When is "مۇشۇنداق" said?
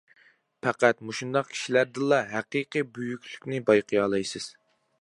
1.09-1.51